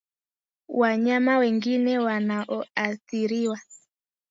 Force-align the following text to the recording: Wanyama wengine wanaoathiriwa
Wanyama 0.79 1.33
wengine 1.41 1.93
wanaoathiriwa 2.05 3.57